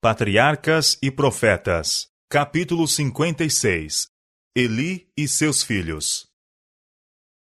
Patriarcas 0.00 0.96
e 1.02 1.10
Profetas, 1.10 2.06
capítulo 2.28 2.86
56 2.86 4.06
Eli 4.54 5.08
e 5.16 5.26
seus 5.26 5.64
filhos. 5.64 6.28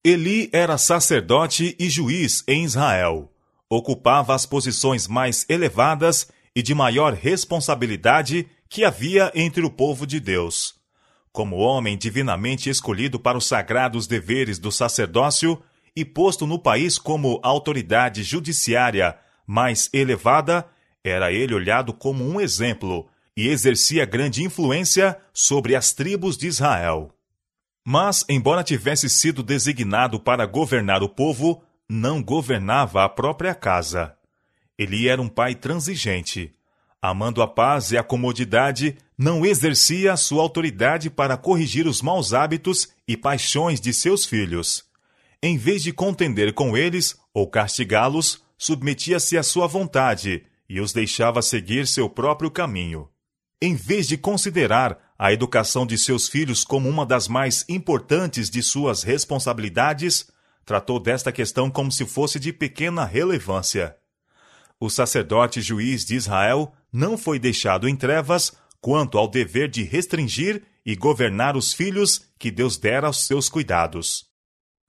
Eli 0.03 0.49
era 0.51 0.75
sacerdote 0.75 1.75
e 1.79 1.88
juiz 1.88 2.43
em 2.47 2.63
Israel. 2.63 3.31
Ocupava 3.70 4.33
as 4.33 4.47
posições 4.47 5.07
mais 5.07 5.46
elevadas 5.47 6.31
e 6.55 6.63
de 6.63 6.73
maior 6.73 7.13
responsabilidade 7.13 8.49
que 8.67 8.83
havia 8.83 9.31
entre 9.35 9.63
o 9.63 9.69
povo 9.69 10.08
de 10.08 10.19
Deus. 10.19 10.74
Como 11.31 11.58
homem 11.58 11.96
divinamente 11.96 12.71
escolhido 12.71 13.19
para 13.19 13.37
os 13.37 13.46
sagrados 13.46 14.08
deveres 14.08 14.58
do 14.58 14.71
sacerdócio 14.71 15.62
e 15.96 16.03
posto 16.03 16.48
no 16.48 16.58
país 16.58 16.98
como 16.98 17.39
autoridade 17.44 18.23
judiciária 18.23 19.16
mais 19.45 19.91
elevada, 19.94 20.67
era 21.08 21.31
ele 21.31 21.53
olhado 21.53 21.94
como 21.94 22.23
um 22.23 22.39
exemplo 22.39 23.07
e 23.35 23.48
exercia 23.48 24.03
grande 24.03 24.43
influência 24.43 25.16
sobre 25.31 25.75
as 25.75 25.93
tribos 25.93 26.35
de 26.35 26.47
Israel. 26.47 27.11
Mas, 27.85 28.25
embora 28.27 28.63
tivesse 28.63 29.07
sido 29.07 29.43
designado 29.43 30.20
para 30.20 30.45
governar 30.45 31.03
o 31.03 31.07
povo, 31.07 31.63
não 31.88 32.21
governava 32.21 33.03
a 33.03 33.07
própria 33.07 33.53
casa. 33.53 34.16
Ele 34.77 35.07
era 35.07 35.21
um 35.21 35.30
pai 35.30 35.55
transigente. 35.55 36.52
Amando 36.99 37.41
a 37.41 37.47
paz 37.47 37.91
e 37.91 37.97
a 37.97 38.03
comodidade, 38.03 38.97
não 39.16 39.45
exercia 39.45 40.17
sua 40.17 40.41
autoridade 40.41 41.09
para 41.09 41.38
corrigir 41.38 41.88
os 41.88 42.02
maus 42.02 42.33
hábitos 42.33 42.89
e 43.08 43.16
paixões 43.16 43.80
de 43.80 43.94
seus 43.94 44.25
filhos. 44.25 44.83
Em 45.41 45.58
vez 45.58 45.83
de 45.83 45.94
contender 45.94 46.53
com 46.53 46.75
eles 46.75 47.16
ou 47.31 47.47
castigá-los, 47.47 48.44
submetia-se 48.58 49.38
à 49.38 49.44
sua 49.44 49.67
vontade 49.67 50.44
e 50.70 50.80
os 50.81 50.91
deixava 50.94 51.41
seguir 51.41 51.88
seu 51.88 52.09
próprio 52.09 52.52
caminho. 52.52 53.09
Em 53.62 53.75
vez 53.75 54.08
de 54.08 54.17
considerar 54.17 55.13
a 55.17 55.34
educação 55.34 55.86
de 55.86 55.97
seus 55.97 56.28
filhos 56.28 56.64
como 56.64 56.88
uma 56.88 57.05
das 57.05 57.28
mais 57.28 57.66
importantes 57.67 58.50
de 58.50 58.61
suas 58.61 59.02
responsabilidades, 59.02 60.30
tratou 60.64 61.00
desta 61.00 61.31
questão 61.31 61.72
como 61.72 61.91
se 61.91 62.06
fosse 62.06 62.39
de 62.39 62.53
pequena 62.53 63.06
relevância. 63.06 63.95
O 64.80 64.89
sacerdote 64.89 65.59
juiz 65.61 66.06
de 66.06 66.16
Israel 66.16 66.72
não 66.94 67.17
foi 67.17 67.39
deixado 67.39 67.88
em 67.88 67.95
trevas 67.95 68.53
quanto 68.80 69.17
ao 69.17 69.28
dever 69.28 69.69
de 69.69 69.84
restringir 69.84 70.63
e 70.86 70.95
governar 70.95 71.58
os 71.58 71.73
filhos 71.73 72.28
que 72.38 72.52
Deus 72.52 72.78
dera 72.78 73.08
aos 73.08 73.25
seus 73.25 73.50
cuidados. 73.50 74.25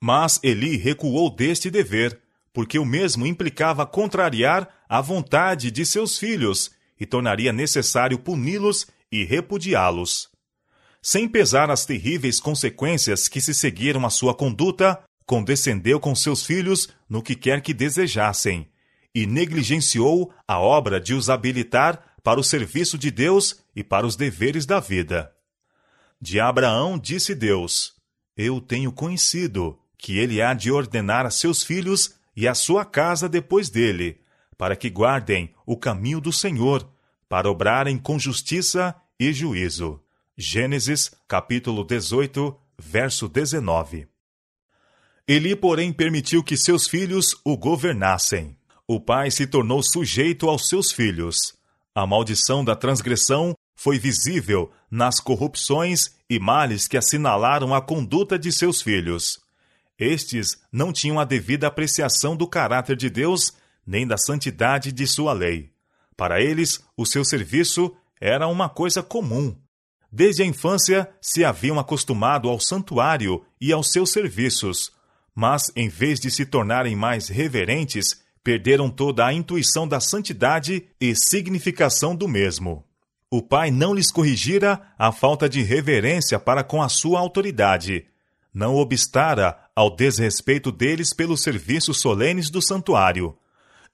Mas 0.01 0.39
Eli 0.43 0.77
recuou 0.77 1.35
deste 1.35 1.71
dever 1.71 2.21
porque 2.59 2.77
o 2.77 2.85
mesmo 2.85 3.25
implicava 3.25 3.87
contrariar 3.87 4.69
a 4.89 5.01
vontade 5.01 5.71
de 5.71 5.87
seus 5.87 6.19
filhos 6.19 6.73
e 6.99 7.07
tornaria 7.07 7.53
necessário 7.53 8.19
puni-los 8.19 8.85
e 9.13 9.23
repudiá-los. 9.23 10.29
Sem 11.01 11.29
pesar 11.29 11.71
as 11.71 11.87
terríveis 11.87 12.41
consequências 12.41 13.29
que 13.29 13.41
se 13.41 13.55
seguiram 13.55 14.05
à 14.05 14.11
sua 14.11 14.35
conduta, 14.35 15.01
condescendeu 15.25 16.01
com 16.01 16.17
seus 16.17 16.43
filhos 16.43 16.89
no 17.09 17.23
que 17.23 17.37
quer 17.37 17.61
que 17.61 17.73
desejassem, 17.73 18.69
e 19.15 19.25
negligenciou 19.25 20.35
a 20.45 20.59
obra 20.59 21.01
de 21.01 21.15
os 21.15 21.31
habilitar 21.31 22.17
para 22.25 22.41
o 22.41 22.43
serviço 22.43 22.99
de 22.99 23.13
Deus 23.13 23.63
e 23.73 23.85
para 23.85 24.05
os 24.05 24.17
deveres 24.17 24.67
da 24.67 24.81
vida. 24.81 25.33
De 26.21 26.41
Abraão 26.41 26.99
disse 26.99 27.37
Deus: 27.37 27.95
Eu 28.37 28.61
tenho 28.61 28.91
conhecido 28.91 29.79
que 29.97 30.19
ele 30.19 30.43
há 30.43 30.55
de 30.55 30.73
ordenar 30.73 31.25
a 31.25 31.31
seus 31.31 31.63
filhos 31.63 32.18
e 32.39 32.47
a 32.47 32.55
sua 32.55 32.85
casa 32.85 33.29
depois 33.29 33.69
dele, 33.69 34.21
para 34.57 34.77
que 34.77 34.89
guardem 34.89 35.53
o 35.67 35.77
caminho 35.77 36.21
do 36.21 36.33
Senhor, 36.33 36.89
para 37.29 37.51
obrarem 37.51 37.99
com 37.99 38.17
justiça 38.17 38.95
e 39.19 39.33
juízo. 39.33 40.01
Gênesis, 40.37 41.11
capítulo 41.27 41.83
18, 41.83 42.57
verso 42.79 43.29
19. 43.29 44.07
Eli, 45.27 45.57
porém, 45.57 45.93
permitiu 45.93 46.45
que 46.45 46.57
seus 46.57 46.87
filhos 46.87 47.35
o 47.45 47.57
governassem. 47.57 48.57
O 48.87 49.01
pai 49.01 49.33
se 49.33 49.45
tornou 49.45 49.83
sujeito 49.83 50.49
aos 50.49 50.69
seus 50.69 50.93
filhos. 50.93 51.57
A 51.93 52.07
maldição 52.07 52.65
da 52.65 52.77
transgressão 52.77 53.53
foi 53.75 53.99
visível 53.99 54.71
nas 54.89 55.19
corrupções 55.19 56.15
e 56.31 56.39
males 56.39 56.87
que 56.87 56.97
assinalaram 56.97 57.75
a 57.75 57.83
conduta 57.83 58.39
de 58.39 58.53
seus 58.53 58.81
filhos. 58.81 59.41
Estes 59.99 60.57
não 60.71 60.93
tinham 60.93 61.19
a 61.19 61.25
devida 61.25 61.67
apreciação 61.67 62.37
do 62.37 62.47
caráter 62.47 62.97
de 62.97 63.11
Deus, 63.11 63.53
nem 63.87 64.07
da 64.07 64.17
santidade 64.17 64.93
de 64.93 65.07
sua 65.07 65.33
lei. 65.33 65.73
Para 66.17 66.41
eles, 66.41 66.81
o 66.97 67.05
seu 67.05 67.25
serviço 67.25 67.95
era 68.21 68.47
uma 68.47 68.69
coisa 68.69 69.03
comum. 69.03 69.57
Desde 70.11 70.43
a 70.43 70.47
infância 70.47 71.09
se 71.21 71.45
haviam 71.45 71.79
acostumado 71.79 72.49
ao 72.49 72.59
santuário 72.59 73.45
e 73.61 73.73
aos 73.73 73.91
seus 73.91 74.11
serviços, 74.11 74.93
mas, 75.35 75.71
em 75.77 75.89
vez 75.89 76.19
de 76.19 76.31
se 76.31 76.47
tornarem 76.47 76.97
mais 76.97 77.29
reverentes, 77.29 78.21
perderam 78.43 78.89
toda 78.89 79.27
a 79.27 79.33
intuição 79.33 79.87
da 79.87 80.01
santidade 80.01 80.87
e 81.01 81.15
significação 81.15 82.17
do 82.17 82.27
mesmo. 82.27 82.85
O 83.31 83.43
pai 83.43 83.71
não 83.71 83.93
lhes 83.93 84.11
corrigira 84.11 84.81
a 84.99 85.13
falta 85.13 85.49
de 85.49 85.63
reverência 85.63 86.39
para 86.39 86.65
com 86.65 86.83
a 86.83 86.89
sua 86.89 87.21
autoridade, 87.21 88.07
não 88.53 88.77
obstara 88.77 89.59
ao 89.75 89.95
desrespeito 89.95 90.73
deles 90.73 91.13
pelos 91.13 91.43
serviços 91.43 92.01
solenes 92.01 92.51
do 92.51 92.61
santuário. 92.61 93.37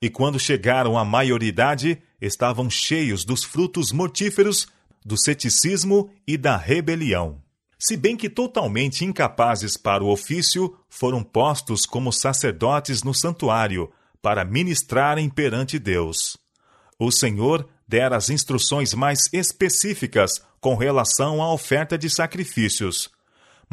E 0.00 0.08
quando 0.08 0.38
chegaram 0.38 0.98
à 0.98 1.04
maioridade, 1.04 2.00
estavam 2.20 2.68
cheios 2.68 3.24
dos 3.24 3.44
frutos 3.44 3.92
mortíferos 3.92 4.66
do 5.04 5.16
ceticismo 5.16 6.10
e 6.26 6.36
da 6.36 6.56
rebelião. 6.56 7.42
Se 7.78 7.96
bem 7.96 8.16
que 8.16 8.30
totalmente 8.30 9.04
incapazes 9.04 9.76
para 9.76 10.02
o 10.02 10.10
ofício, 10.10 10.76
foram 10.88 11.22
postos 11.22 11.84
como 11.84 12.12
sacerdotes 12.12 13.02
no 13.02 13.12
santuário, 13.12 13.92
para 14.22 14.42
ministrarem 14.42 15.28
perante 15.28 15.78
Deus. 15.78 16.38
O 16.98 17.10
Senhor 17.10 17.68
dera 17.86 18.16
as 18.16 18.30
instruções 18.30 18.94
mais 18.94 19.28
específicas 19.32 20.42
com 20.60 20.74
relação 20.74 21.42
à 21.42 21.52
oferta 21.52 21.98
de 21.98 22.08
sacrifícios, 22.08 23.10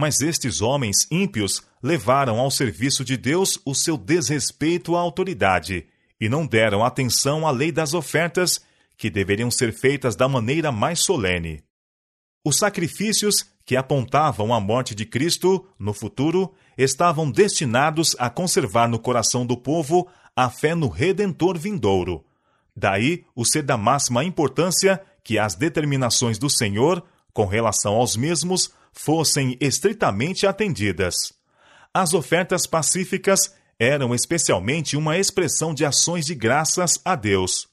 mas 0.01 0.19
estes 0.19 0.61
homens 0.61 1.05
ímpios 1.11 1.61
levaram 1.79 2.39
ao 2.39 2.49
serviço 2.49 3.05
de 3.05 3.15
Deus 3.15 3.59
o 3.63 3.75
seu 3.75 3.95
desrespeito 3.95 4.95
à 4.95 4.99
autoridade 4.99 5.85
e 6.19 6.27
não 6.27 6.43
deram 6.43 6.83
atenção 6.83 7.45
à 7.45 7.51
lei 7.51 7.71
das 7.71 7.93
ofertas, 7.93 8.59
que 8.97 9.11
deveriam 9.11 9.51
ser 9.51 9.71
feitas 9.71 10.15
da 10.15 10.27
maneira 10.27 10.71
mais 10.71 11.03
solene. 11.03 11.63
Os 12.43 12.57
sacrifícios 12.57 13.45
que 13.63 13.75
apontavam 13.75 14.51
a 14.51 14.59
morte 14.59 14.95
de 14.95 15.05
Cristo 15.05 15.67
no 15.77 15.93
futuro 15.93 16.51
estavam 16.75 17.29
destinados 17.29 18.15
a 18.17 18.27
conservar 18.27 18.87
no 18.87 18.97
coração 18.97 19.45
do 19.45 19.55
povo 19.55 20.09
a 20.35 20.49
fé 20.49 20.73
no 20.73 20.87
Redentor 20.87 21.59
vindouro. 21.59 22.25
Daí 22.75 23.23
o 23.35 23.45
ser 23.45 23.61
da 23.61 23.77
máxima 23.77 24.23
importância 24.23 24.99
que 25.23 25.37
as 25.37 25.53
determinações 25.53 26.39
do 26.39 26.49
Senhor, 26.49 27.03
com 27.31 27.45
relação 27.45 27.93
aos 27.97 28.17
mesmos, 28.17 28.71
fossem 28.91 29.57
estritamente 29.59 30.45
atendidas. 30.45 31.33
As 31.93 32.13
ofertas 32.13 32.65
pacíficas 32.65 33.53
eram 33.79 34.13
especialmente 34.13 34.95
uma 34.95 35.17
expressão 35.17 35.73
de 35.73 35.83
ações 35.83 36.25
de 36.25 36.35
graças 36.35 36.99
a 37.03 37.15
Deus. 37.15 37.67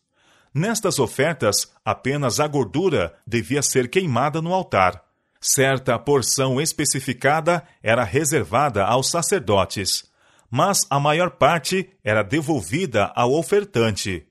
Nestas 0.54 0.98
ofertas, 0.98 1.70
apenas 1.84 2.40
a 2.40 2.46
gordura 2.46 3.14
devia 3.26 3.62
ser 3.62 3.88
queimada 3.90 4.40
no 4.40 4.54
altar. 4.54 5.04
Certa 5.40 5.98
porção 5.98 6.60
especificada 6.60 7.62
era 7.82 8.02
reservada 8.02 8.84
aos 8.84 9.10
sacerdotes, 9.10 10.04
mas 10.50 10.86
a 10.88 10.98
maior 10.98 11.30
parte 11.32 11.90
era 12.02 12.22
devolvida 12.22 13.12
ao 13.14 13.34
ofertante, 13.34 14.26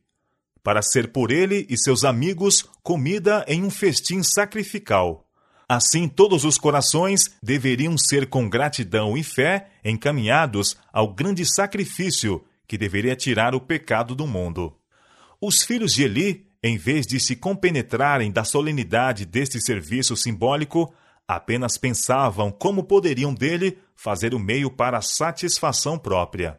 para 0.63 0.81
ser 0.81 1.13
por 1.13 1.31
ele 1.31 1.65
e 1.69 1.77
seus 1.77 2.03
amigos 2.03 2.65
comida 2.83 3.45
em 3.47 3.63
um 3.63 3.69
festim 3.69 4.21
sacrificial. 4.23 5.26
Assim, 5.69 6.07
todos 6.07 6.45
os 6.45 6.57
corações 6.57 7.35
deveriam 7.43 7.97
ser 7.97 8.27
com 8.27 8.49
gratidão 8.49 9.17
e 9.17 9.23
fé 9.23 9.67
encaminhados 9.83 10.77
ao 10.93 11.13
grande 11.13 11.45
sacrifício 11.45 12.41
que 12.65 12.77
deveria 12.77 13.17
tirar 13.17 13.53
o 13.53 13.59
pecado 13.59 14.15
do 14.15 14.25
mundo. 14.25 14.73
Os 15.41 15.63
filhos 15.63 15.93
de 15.93 16.03
Eli, 16.03 16.47
em 16.63 16.77
vez 16.77 17.05
de 17.05 17.19
se 17.19 17.35
compenetrarem 17.35 18.31
da 18.31 18.45
solenidade 18.45 19.25
deste 19.25 19.59
serviço 19.59 20.15
simbólico, 20.15 20.93
apenas 21.27 21.77
pensavam 21.77 22.49
como 22.49 22.83
poderiam 22.83 23.33
dele 23.33 23.77
fazer 23.93 24.33
o 24.33 24.39
meio 24.39 24.71
para 24.71 24.99
a 24.99 25.01
satisfação 25.01 25.99
própria. 25.99 26.57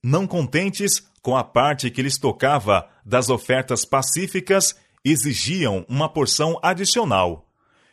Não 0.00 0.28
contentes 0.28 1.02
com 1.20 1.36
a 1.36 1.42
parte 1.42 1.90
que 1.90 2.02
lhes 2.02 2.16
tocava 2.16 2.88
das 3.04 3.30
ofertas 3.30 3.84
pacíficas, 3.84 4.76
exigiam 5.04 5.84
uma 5.88 6.08
porção 6.08 6.56
adicional 6.62 7.47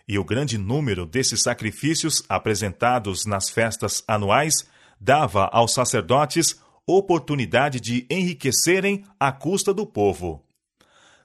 e 0.07 0.19
o 0.19 0.23
grande 0.23 0.57
número 0.57 1.05
desses 1.05 1.41
sacrifícios 1.41 2.23
apresentados 2.29 3.25
nas 3.25 3.49
festas 3.49 4.03
anuais 4.07 4.67
dava 4.99 5.45
aos 5.51 5.73
sacerdotes 5.73 6.61
oportunidade 6.87 7.79
de 7.79 8.05
enriquecerem 8.09 9.03
à 9.19 9.31
custa 9.31 9.73
do 9.73 9.85
povo. 9.85 10.43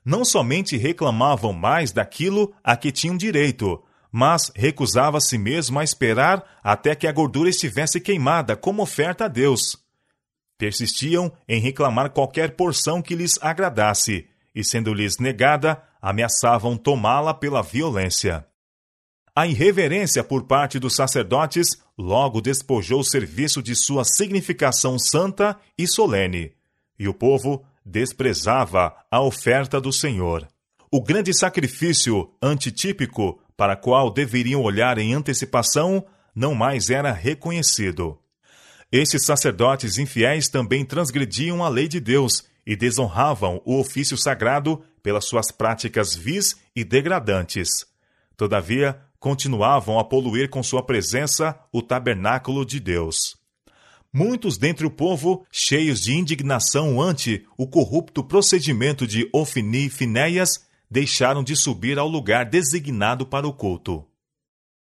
não 0.03 0.25
somente 0.25 0.79
reclamavam 0.79 1.53
mais 1.53 1.93
daquilo 1.93 2.55
a 2.65 2.75
que 2.75 2.91
tinham 2.91 3.17
direito, 3.17 3.83
mas 4.11 4.51
recusava 4.57 5.19
a 5.19 5.21
si 5.21 5.37
mesmo 5.37 5.79
a 5.79 5.85
esperar 5.85 6.43
até 6.65 6.95
que 6.95 7.07
a 7.07 7.13
gordura 7.13 7.51
estivesse 7.51 8.01
queimada 8.01 8.57
como 8.57 8.83
oferta 8.83 9.27
a 9.27 9.29
Deus. 9.29 9.77
Persistiam 10.59 11.31
em 11.47 11.61
reclamar 11.61 12.11
qualquer 12.11 12.57
porção 12.57 13.01
que 13.01 13.15
lhes 13.15 13.39
agradasse, 13.41 14.27
e 14.55 14.65
sendo-lhes 14.65 15.19
negada, 15.19 15.83
ameaçavam 16.03 16.77
tomá-la 16.77 17.33
pela 17.35 17.63
violência. 17.63 18.50
A 19.41 19.47
irreverência 19.47 20.23
por 20.23 20.43
parte 20.43 20.79
dos 20.79 20.95
sacerdotes 20.95 21.69
logo 21.97 22.43
despojou 22.43 23.01
o 23.01 23.05
serviço 23.05 23.63
de 23.63 23.75
sua 23.75 24.05
significação 24.05 24.99
santa 24.99 25.59
e 25.79 25.89
solene, 25.89 26.53
e 26.99 27.09
o 27.09 27.15
povo 27.15 27.65
desprezava 27.83 28.95
a 29.11 29.23
oferta 29.23 29.81
do 29.81 29.95
Senhor. 29.95 30.47
O 30.93 31.03
grande 31.03 31.33
sacrifício 31.33 32.31
antitípico 32.43 33.41
para 33.57 33.77
qual 33.77 34.13
deveriam 34.13 34.61
olhar 34.61 34.99
em 34.99 35.15
antecipação 35.15 36.05
não 36.35 36.55
mais 36.55 36.91
era 36.91 37.11
reconhecido. 37.11 38.19
Estes 38.93 39.25
sacerdotes 39.25 39.97
infiéis 39.97 40.51
também 40.51 40.85
transgrediam 40.85 41.65
a 41.65 41.69
lei 41.71 41.89
de 41.89 41.99
Deus 41.99 42.45
e 42.67 42.77
desonravam 42.77 43.63
o 43.65 43.81
ofício 43.81 44.19
sagrado 44.19 44.85
pelas 45.03 45.25
suas 45.25 45.51
práticas 45.51 46.15
vis 46.15 46.59
e 46.77 46.85
degradantes. 46.85 47.87
Todavia, 48.37 49.01
continuavam 49.21 49.99
a 49.99 50.05
poluir 50.05 50.49
com 50.49 50.63
sua 50.63 50.83
presença 50.83 51.57
o 51.71 51.83
tabernáculo 51.83 52.65
de 52.65 52.81
Deus. 52.81 53.39
Muitos 54.13 54.59
dentre 54.59 54.87
o 54.87 54.91
povo, 54.91 55.47
cheios 55.53 56.01
de 56.01 56.15
indignação 56.15 57.01
ante 57.01 57.47
o 57.57 57.69
corrupto 57.69 58.25
procedimento 58.25 59.07
de 59.07 59.29
Ofni 59.33 59.87
e 59.87 59.91
Finéias, 59.91 60.67
deixaram 60.91 61.45
de 61.45 61.55
subir 61.55 61.99
ao 61.99 62.09
lugar 62.09 62.47
designado 62.47 63.25
para 63.25 63.47
o 63.47 63.53
culto. 63.53 64.05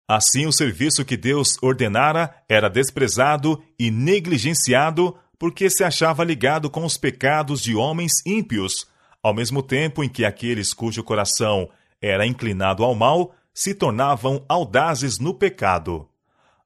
Assim, 0.08 0.46
o 0.46 0.52
serviço 0.52 1.06
que 1.06 1.16
Deus 1.16 1.58
ordenara 1.62 2.36
era 2.50 2.70
desprezado 2.70 3.64
e 3.80 3.90
negligenciado 3.90 5.16
porque 5.40 5.70
se 5.70 5.84
achava 5.84 6.24
ligado 6.24 6.70
com 6.70 6.84
os 6.84 6.98
pecados 6.98 7.62
de 7.62 7.76
homens 7.76 8.14
ímpios, 8.26 8.88
ao 9.24 9.34
mesmo 9.34 9.64
tempo 9.64 10.04
em 10.04 10.10
que 10.10 10.26
aqueles 10.26 10.74
cujo 10.74 11.04
coração 11.04 11.70
era 12.02 12.28
inclinado 12.28 12.84
ao 12.84 12.94
mal 12.94 13.34
se 13.56 13.74
tornavam 13.74 14.44
audazes 14.50 15.18
no 15.18 15.34
pecado. 15.34 16.10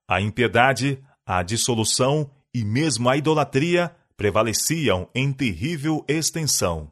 A 0.07 0.19
impiedade, 0.19 0.99
a 1.23 1.43
dissolução 1.43 2.31
e 2.51 2.65
mesmo 2.65 3.07
a 3.07 3.15
idolatria 3.15 3.95
prevaleciam 4.17 5.07
em 5.13 5.31
terrível 5.31 6.03
extensão. 6.07 6.91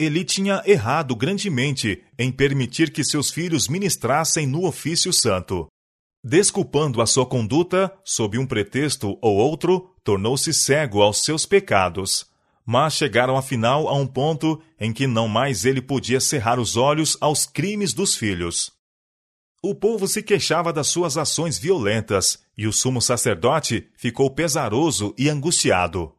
Eli 0.00 0.24
tinha 0.24 0.62
errado 0.64 1.14
grandemente 1.14 2.02
em 2.18 2.32
permitir 2.32 2.90
que 2.90 3.04
seus 3.04 3.30
filhos 3.30 3.68
ministrassem 3.68 4.46
no 4.46 4.64
ofício 4.64 5.12
santo. 5.12 5.68
Desculpando 6.24 7.02
a 7.02 7.06
sua 7.06 7.26
conduta 7.26 7.92
sob 8.02 8.38
um 8.38 8.46
pretexto 8.46 9.18
ou 9.20 9.36
outro, 9.36 9.94
tornou-se 10.02 10.52
cego 10.54 11.02
aos 11.02 11.22
seus 11.22 11.44
pecados. 11.44 12.26
Mas 12.64 12.94
chegaram 12.94 13.36
afinal 13.36 13.86
a 13.86 13.94
um 13.94 14.06
ponto 14.06 14.62
em 14.78 14.92
que 14.92 15.06
não 15.06 15.28
mais 15.28 15.66
ele 15.66 15.82
podia 15.82 16.20
cerrar 16.20 16.58
os 16.58 16.76
olhos 16.76 17.18
aos 17.20 17.44
crimes 17.44 17.92
dos 17.92 18.16
filhos. 18.16 18.79
O 19.62 19.74
povo 19.74 20.08
se 20.08 20.22
queixava 20.22 20.72
das 20.72 20.86
suas 20.86 21.18
ações 21.18 21.58
violentas, 21.58 22.38
e 22.56 22.66
o 22.66 22.72
sumo 22.72 23.02
sacerdote 23.02 23.88
ficou 23.94 24.30
pesaroso 24.30 25.14
e 25.18 25.28
angustiado. 25.28 26.14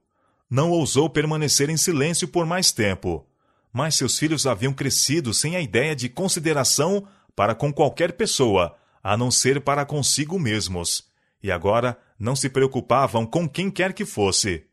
Não 0.47 0.69
ousou 0.69 1.09
permanecer 1.09 1.67
em 1.69 1.77
silêncio 1.77 2.27
por 2.27 2.45
mais 2.45 2.71
tempo. 2.71 3.25
Mas 3.73 3.95
seus 3.95 4.19
filhos 4.19 4.45
haviam 4.45 4.73
crescido 4.73 5.33
sem 5.33 5.55
a 5.55 5.61
ideia 5.61 5.95
de 5.95 6.07
consideração 6.07 7.07
para 7.35 7.55
com 7.55 7.73
qualquer 7.73 8.13
pessoa, 8.13 8.75
a 9.03 9.17
não 9.17 9.31
ser 9.31 9.61
para 9.61 9.85
consigo 9.85 10.37
mesmos, 10.37 11.07
e 11.41 11.51
agora 11.51 11.97
não 12.19 12.35
se 12.35 12.47
preocupavam 12.47 13.25
com 13.25 13.49
quem 13.49 13.71
quer 13.71 13.93
que 13.93 14.05
fosse. 14.05 14.65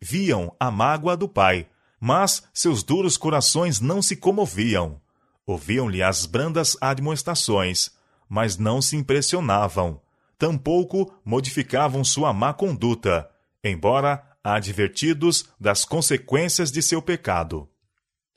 Viam 0.00 0.54
a 0.60 0.70
mágoa 0.70 1.16
do 1.16 1.28
pai, 1.28 1.66
mas 1.98 2.44
seus 2.54 2.84
duros 2.84 3.16
corações 3.16 3.80
não 3.80 4.00
se 4.00 4.14
comoviam. 4.14 5.00
Ouviam-lhe 5.44 6.02
as 6.02 6.24
brandas 6.24 6.76
admoestações, 6.80 7.90
mas 8.32 8.56
não 8.56 8.80
se 8.80 8.96
impressionavam. 8.96 10.00
Tampouco 10.38 11.12
modificavam 11.22 12.02
sua 12.02 12.32
má 12.32 12.54
conduta, 12.54 13.28
embora 13.62 14.24
advertidos 14.42 15.44
das 15.60 15.84
consequências 15.84 16.72
de 16.72 16.80
seu 16.80 17.02
pecado. 17.02 17.68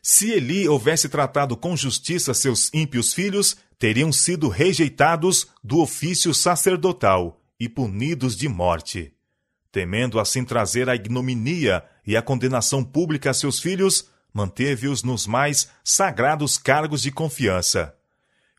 Se 0.03 0.31
Eli 0.31 0.67
houvesse 0.67 1.07
tratado 1.07 1.55
com 1.55 1.77
justiça 1.77 2.33
seus 2.33 2.69
ímpios 2.73 3.13
filhos, 3.13 3.55
teriam 3.79 4.11
sido 4.11 4.49
rejeitados 4.49 5.47
do 5.63 5.79
ofício 5.79 6.33
sacerdotal 6.33 7.41
e 7.57 7.69
punidos 7.69 8.35
de 8.35 8.49
morte. 8.49 9.13
Temendo 9.71 10.19
assim 10.19 10.43
trazer 10.43 10.89
a 10.89 10.95
ignominia 10.95 11.81
e 12.05 12.17
a 12.17 12.21
condenação 12.21 12.83
pública 12.83 13.29
a 13.29 13.33
seus 13.33 13.61
filhos, 13.61 14.09
manteve-os 14.33 15.03
nos 15.03 15.25
mais 15.25 15.69
sagrados 15.85 16.57
cargos 16.57 17.01
de 17.01 17.13
confiança. 17.13 17.95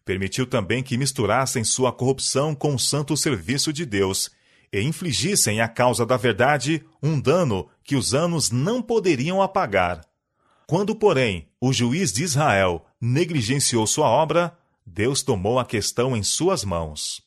Permitiu 0.07 0.47
também 0.47 0.85
que 0.85 0.97
misturassem 0.97 1.65
sua 1.65 1.93
corrupção 1.93 2.55
com 2.55 2.77
o 2.77 2.79
santo 2.79 3.17
serviço 3.17 3.73
de 3.73 3.85
Deus 3.85 4.31
e 4.73 4.81
infligissem 4.81 5.61
à 5.61 5.67
causa 5.67 6.07
da 6.07 6.17
verdade 6.17 6.87
um 7.03 7.21
dano 7.21 7.69
que 7.83 7.97
os 7.97 8.15
anos 8.15 8.53
não 8.53 8.81
poderiam 8.81 9.43
apagar. 9.43 10.07
Quando, 10.65 10.95
porém, 10.95 11.49
o 11.61 11.73
juiz 11.73 12.13
de 12.13 12.23
Israel 12.23 12.87
negligenciou 13.01 13.85
sua 13.85 14.09
obra, 14.09 14.57
Deus 14.87 15.25
tomou 15.25 15.59
a 15.59 15.65
questão 15.65 16.17
em 16.17 16.23
suas 16.23 16.65
mãos. 16.65 17.21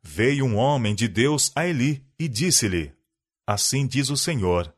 Veio 0.00 0.44
um 0.44 0.54
homem 0.54 0.94
de 0.94 1.08
Deus 1.08 1.50
a 1.56 1.66
Eli 1.66 2.06
e 2.16 2.28
disse-lhe: 2.28 2.92
Assim 3.44 3.84
diz 3.84 4.10
o 4.10 4.16
Senhor: 4.16 4.72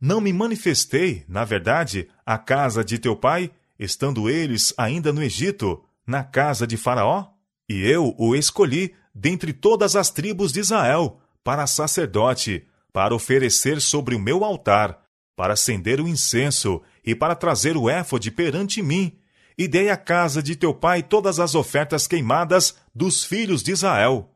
Não 0.00 0.20
me 0.20 0.32
manifestei, 0.32 1.24
na 1.28 1.44
verdade, 1.44 2.08
à 2.26 2.36
casa 2.36 2.84
de 2.84 2.98
teu 2.98 3.14
pai, 3.14 3.52
estando 3.78 4.28
eles 4.28 4.74
ainda 4.76 5.12
no 5.12 5.22
Egito, 5.22 5.84
na 6.06 6.24
casa 6.24 6.66
de 6.66 6.76
Faraó? 6.76 7.26
E 7.68 7.86
eu 7.86 8.14
o 8.18 8.34
escolhi 8.34 8.94
dentre 9.14 9.52
todas 9.52 9.96
as 9.96 10.10
tribos 10.10 10.52
de 10.52 10.60
Israel, 10.60 11.20
para 11.44 11.66
sacerdote, 11.66 12.66
para 12.92 13.14
oferecer 13.14 13.80
sobre 13.80 14.14
o 14.14 14.18
meu 14.18 14.44
altar, 14.44 15.02
para 15.36 15.54
acender 15.54 16.00
o 16.00 16.08
incenso 16.08 16.82
e 17.04 17.14
para 17.14 17.34
trazer 17.34 17.76
o 17.76 17.88
éfode 17.88 18.30
perante 18.30 18.82
mim, 18.82 19.18
e 19.56 19.68
dei 19.68 19.90
à 19.90 19.96
casa 19.96 20.42
de 20.42 20.56
teu 20.56 20.72
pai 20.74 21.02
todas 21.02 21.38
as 21.38 21.54
ofertas 21.54 22.06
queimadas 22.06 22.76
dos 22.94 23.24
filhos 23.24 23.62
de 23.62 23.72
Israel. 23.72 24.30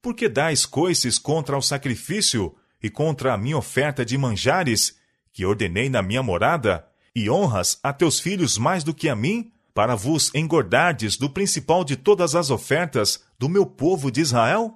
Por 0.00 0.14
que 0.14 0.28
dais 0.28 0.64
coices 0.64 1.18
contra 1.18 1.56
o 1.56 1.62
sacrifício 1.62 2.54
e 2.82 2.88
contra 2.88 3.34
a 3.34 3.38
minha 3.38 3.56
oferta 3.56 4.04
de 4.04 4.16
manjares, 4.16 4.96
que 5.32 5.44
ordenei 5.44 5.88
na 5.88 6.02
minha 6.02 6.22
morada, 6.22 6.86
e 7.14 7.28
honras 7.28 7.78
a 7.82 7.92
teus 7.92 8.20
filhos 8.20 8.58
mais 8.58 8.84
do 8.84 8.94
que 8.94 9.08
a 9.08 9.16
mim, 9.16 9.50
para 9.78 9.94
vos 9.94 10.34
engordardes 10.34 11.16
do 11.16 11.30
principal 11.30 11.84
de 11.84 11.94
todas 11.94 12.34
as 12.34 12.50
ofertas 12.50 13.22
do 13.38 13.48
meu 13.48 13.64
povo 13.64 14.10
de 14.10 14.20
Israel? 14.20 14.74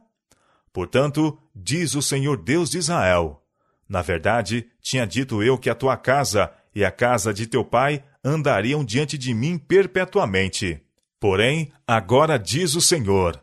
Portanto, 0.72 1.36
diz 1.52 1.96
o 1.96 2.00
Senhor 2.00 2.36
Deus 2.36 2.70
de 2.70 2.78
Israel: 2.78 3.42
Na 3.88 4.00
verdade, 4.00 4.64
tinha 4.80 5.04
dito 5.04 5.42
eu 5.42 5.58
que 5.58 5.68
a 5.68 5.74
tua 5.74 5.96
casa 5.96 6.52
e 6.72 6.84
a 6.84 6.90
casa 6.92 7.34
de 7.34 7.48
teu 7.48 7.64
pai 7.64 8.04
andariam 8.22 8.84
diante 8.84 9.18
de 9.18 9.34
mim 9.34 9.58
perpetuamente. 9.58 10.80
Porém, 11.18 11.72
agora 11.84 12.38
diz 12.38 12.76
o 12.76 12.80
Senhor: 12.80 13.42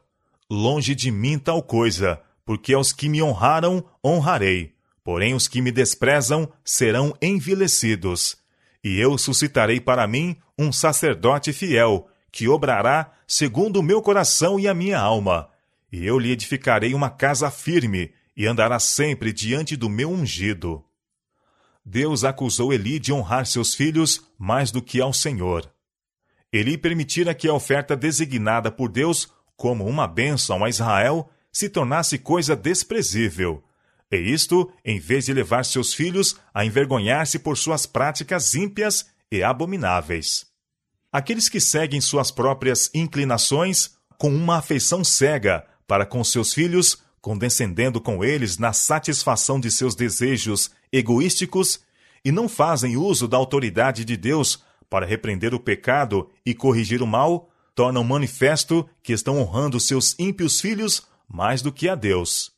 Longe 0.50 0.96
de 0.96 1.12
mim 1.12 1.38
tal 1.38 1.62
coisa, 1.62 2.22
porque 2.46 2.74
aos 2.74 2.94
que 2.94 3.10
me 3.10 3.22
honraram 3.22 3.84
honrarei, 4.02 4.76
porém 5.04 5.34
os 5.34 5.46
que 5.46 5.62
me 5.62 5.74
desprezam 5.74 6.50
serão 6.64 7.14
envilecidos. 7.22 8.38
E 8.84 9.00
eu 9.00 9.18
suscitarei 9.18 9.80
para 9.80 10.08
mim 10.08 10.38
um 10.58 10.72
sacerdote 10.72 11.52
fiel, 11.52 12.08
que 12.32 12.48
obrará 12.48 13.12
segundo 13.28 13.78
o 13.78 13.84
meu 13.84 14.02
coração 14.02 14.60
e 14.60 14.68
a 14.68 14.74
minha 14.74 15.00
alma. 15.00 15.50
E 15.92 16.06
eu 16.06 16.18
lhe 16.18 16.32
edificarei 16.32 16.94
uma 16.94 17.10
casa 17.10 17.50
firme, 17.52 18.14
e 18.36 18.46
andará 18.46 18.80
sempre 18.80 19.34
diante 19.34 19.76
do 19.76 19.90
meu 19.90 20.10
ungido. 20.10 20.84
Deus 21.86 22.24
acusou 22.24 22.72
Eli 22.72 23.00
de 23.00 23.12
honrar 23.12 23.46
seus 23.46 23.74
filhos 23.74 24.24
mais 24.38 24.72
do 24.72 24.82
que 24.82 25.02
ao 25.02 25.12
Senhor. 25.12 25.70
Eli 26.52 26.78
permitira 26.78 27.34
que 27.34 27.48
a 27.48 27.54
oferta 27.54 27.96
designada 27.96 28.72
por 28.72 28.90
Deus 28.90 29.32
como 29.56 29.86
uma 29.86 30.08
bênção 30.08 30.64
a 30.64 30.70
Israel 30.70 31.30
se 31.52 31.68
tornasse 31.68 32.18
coisa 32.18 32.56
desprezível, 32.56 33.64
e 34.12 34.18
isto 34.18 34.72
em 34.84 35.00
vez 35.00 35.26
de 35.26 35.34
levar 35.34 35.64
seus 35.66 35.94
filhos 35.94 36.36
a 36.54 36.66
envergonhar-se 36.66 37.40
por 37.40 37.58
suas 37.58 37.86
práticas 37.86 38.54
ímpias 38.54 39.08
e 39.32 39.44
abomináveis. 39.44 40.48
Aqueles 41.12 41.50
que 41.50 41.60
seguem 41.60 42.02
suas 42.02 42.32
próprias 42.32 42.90
inclinações 42.94 43.98
com 44.18 44.34
uma 44.34 44.58
afeição 44.58 45.04
cega 45.04 45.66
para 45.88 46.06
com 46.06 46.24
seus 46.24 46.54
filhos, 46.54 47.02
condescendendo 47.22 48.00
com 48.00 48.24
eles 48.24 48.58
na 48.58 48.74
satisfação 48.74 49.60
de 49.60 49.72
seus 49.72 49.96
desejos 49.96 50.72
egoísticos, 50.92 51.80
e 52.24 52.32
não 52.32 52.50
fazem 52.50 52.98
uso 52.98 53.28
da 53.28 53.38
autoridade 53.38 54.04
de 54.04 54.18
Deus 54.18 54.64
para 54.90 55.06
repreender 55.06 55.54
o 55.54 55.60
pecado 55.60 56.30
e 56.46 56.54
corrigir 56.54 57.02
o 57.02 57.08
mal, 57.08 57.50
tornam 57.74 58.04
manifesto 58.04 58.88
que 59.02 59.14
estão 59.14 59.38
honrando 59.40 59.80
seus 59.80 60.16
ímpios 60.20 60.60
filhos 60.60 61.08
mais 61.28 61.62
do 61.62 61.72
que 61.72 61.88
a 61.88 61.96
Deus. 61.96 62.52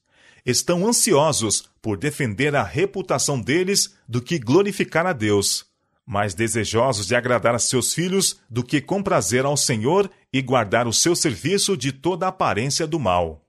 Estão 0.45 0.87
ansiosos 0.87 1.69
por 1.81 1.97
defender 1.97 2.55
a 2.55 2.63
reputação 2.63 3.39
deles 3.39 3.95
do 4.07 4.21
que 4.21 4.39
glorificar 4.39 5.05
a 5.05 5.13
Deus, 5.13 5.65
mais 6.05 6.33
desejosos 6.33 7.07
de 7.07 7.15
agradar 7.15 7.53
a 7.53 7.59
seus 7.59 7.93
filhos 7.93 8.39
do 8.49 8.63
que 8.63 8.81
comprazer 8.81 9.45
ao 9.45 9.55
Senhor 9.55 10.09
e 10.33 10.41
guardar 10.41 10.87
o 10.87 10.93
seu 10.93 11.15
serviço 11.15 11.77
de 11.77 11.91
toda 11.91 12.27
aparência 12.27 12.87
do 12.87 12.99
mal. 12.99 13.45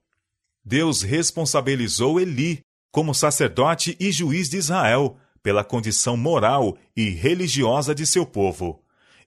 Deus 0.63 1.01
responsabilizou 1.01 2.19
Eli 2.19 2.61
como 2.91 3.13
sacerdote 3.13 3.97
e 3.99 4.11
juiz 4.11 4.49
de 4.49 4.57
Israel 4.57 5.17
pela 5.41 5.63
condição 5.63 6.15
moral 6.15 6.77
e 6.95 7.09
religiosa 7.09 7.93
de 7.93 8.05
seu 8.05 8.25
povo, 8.25 8.81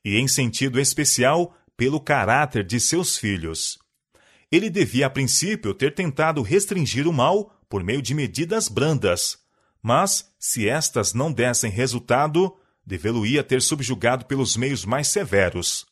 e 0.05 0.17
em 0.17 0.27
sentido 0.29 0.81
especial 0.81 1.55
pelo 1.77 2.01
caráter 2.01 2.65
de 2.65 2.81
seus 2.81 3.19
filhos. 3.19 3.79
Ele 4.51 4.71
devia, 4.71 5.07
a 5.07 5.11
princípio, 5.11 5.75
ter 5.75 5.95
tentado 5.95 6.41
restringir 6.41 7.07
o 7.07 7.13
mal 7.13 7.53
por 7.69 7.83
meio 7.83 8.03
de 8.03 8.15
medidas 8.15 8.69
brandas, 8.69 9.39
mas, 9.83 10.33
se 10.39 10.69
estas 10.69 11.15
não 11.15 11.33
dessem 11.33 11.71
resultado, 11.71 12.57
devê-lo-ia 12.85 13.43
ter 13.43 13.63
subjugado 13.63 14.25
pelos 14.27 14.57
meios 14.57 14.85
mais 14.85 15.09
severos. 15.09 15.87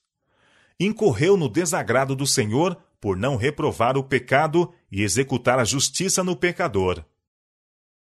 Incorreu 0.79 1.37
no 1.37 1.49
desagrado 1.49 2.17
do 2.17 2.27
Senhor 2.27 2.77
por 3.01 3.17
não 3.17 3.37
reprovar 3.37 3.97
o 3.97 4.03
pecado 4.03 4.73
e 4.91 5.03
executar 5.03 5.59
a 5.59 5.65
justiça 5.65 6.25
no 6.25 6.35
pecador. 6.35 7.05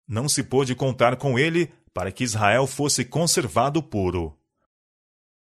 Não 0.08 0.30
se 0.30 0.44
pôde 0.44 0.76
contar 0.76 1.16
com 1.16 1.40
ele 1.40 1.72
para 1.94 2.12
que 2.12 2.24
Israel 2.24 2.68
fosse 2.68 3.04
conservado 3.04 3.82
puro. 3.82 4.38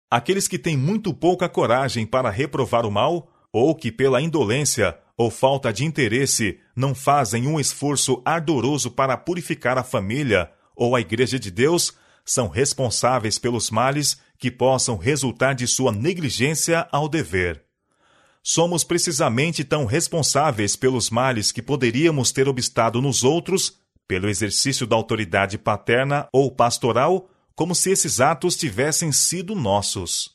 Aqueles 0.09 0.47
que 0.47 0.59
têm 0.59 0.75
muito 0.75 1.13
pouca 1.13 1.47
coragem 1.47 2.05
para 2.05 2.29
reprovar 2.29 2.85
o 2.85 2.91
mal, 2.91 3.31
ou 3.53 3.75
que 3.75 3.91
pela 3.91 4.21
indolência 4.21 4.97
ou 5.17 5.29
falta 5.29 5.71
de 5.71 5.85
interesse 5.85 6.59
não 6.75 6.95
fazem 6.95 7.47
um 7.47 7.59
esforço 7.59 8.21
ardoroso 8.25 8.91
para 8.91 9.17
purificar 9.17 9.77
a 9.77 9.83
família 9.83 10.51
ou 10.75 10.95
a 10.95 11.01
Igreja 11.01 11.39
de 11.39 11.51
Deus, 11.51 11.93
são 12.25 12.47
responsáveis 12.47 13.37
pelos 13.37 13.69
males 13.69 14.19
que 14.37 14.49
possam 14.49 14.97
resultar 14.97 15.53
de 15.53 15.67
sua 15.67 15.91
negligência 15.91 16.87
ao 16.91 17.07
dever. 17.07 17.63
Somos 18.43 18.83
precisamente 18.83 19.63
tão 19.63 19.85
responsáveis 19.85 20.75
pelos 20.75 21.09
males 21.09 21.51
que 21.51 21.61
poderíamos 21.61 22.31
ter 22.31 22.47
obstado 22.47 23.01
nos 23.01 23.23
outros 23.23 23.77
pelo 24.07 24.27
exercício 24.27 24.87
da 24.87 24.95
autoridade 24.95 25.57
paterna 25.57 26.27
ou 26.33 26.51
pastoral, 26.51 27.29
como 27.55 27.75
se 27.75 27.91
esses 27.91 28.19
atos 28.19 28.55
tivessem 28.55 29.11
sido 29.11 29.55
nossos. 29.55 30.31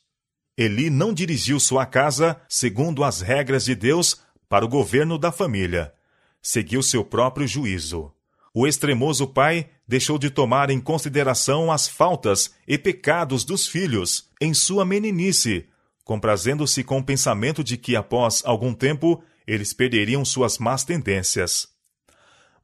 Eli 0.56 0.88
não 0.88 1.12
dirigiu 1.12 1.60
sua 1.60 1.84
casa 1.84 2.40
segundo 2.48 3.04
as 3.04 3.20
regras 3.20 3.64
de 3.64 3.74
Deus 3.74 4.18
para 4.48 4.64
o 4.64 4.68
governo 4.68 5.18
da 5.18 5.32
família. 5.32 5.92
Seguiu 6.42 6.82
seu 6.82 7.04
próprio 7.04 7.46
juízo. 7.46 8.12
O 8.54 8.66
extremoso 8.66 9.26
pai 9.26 9.68
deixou 9.86 10.18
de 10.18 10.30
tomar 10.30 10.70
em 10.70 10.80
consideração 10.80 11.70
as 11.70 11.86
faltas 11.86 12.54
e 12.66 12.78
pecados 12.78 13.44
dos 13.44 13.66
filhos 13.66 14.30
em 14.40 14.54
sua 14.54 14.84
meninice, 14.84 15.68
comprazendo-se 16.04 16.82
com 16.82 16.98
o 16.98 17.04
pensamento 17.04 17.62
de 17.62 17.76
que, 17.76 17.94
após 17.94 18.42
algum 18.46 18.72
tempo, 18.72 19.22
eles 19.46 19.72
perderiam 19.72 20.24
suas 20.24 20.58
más 20.58 20.84
tendências. 20.84 21.68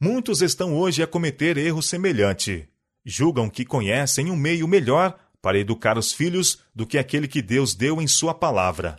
Muitos 0.00 0.42
estão 0.42 0.74
hoje 0.74 1.02
a 1.02 1.06
cometer 1.06 1.56
erro 1.56 1.82
semelhante. 1.82 2.68
Julgam 3.04 3.50
que 3.50 3.64
conhecem 3.64 4.30
um 4.30 4.36
meio 4.36 4.66
melhor 4.66 5.16
para 5.40 5.58
educar 5.58 5.98
os 5.98 6.12
filhos 6.12 6.60
do 6.74 6.86
que 6.86 6.96
aquele 6.96 7.28
que 7.28 7.42
Deus 7.42 7.74
deu 7.74 8.00
em 8.00 8.06
Sua 8.06 8.32
palavra. 8.32 8.98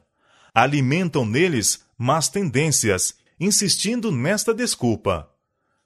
Alimentam 0.54 1.26
neles 1.26 1.84
más 2.04 2.28
tendências, 2.28 3.16
insistindo 3.40 4.12
nesta 4.12 4.54
desculpa. 4.54 5.30